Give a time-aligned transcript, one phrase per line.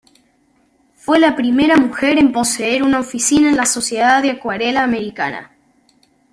[0.95, 5.51] Fue la primera mujer en poseer una oficina en la Sociedad de Acuarela americana.